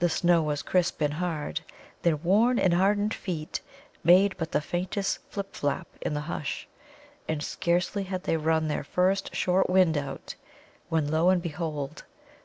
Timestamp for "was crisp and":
0.42-1.14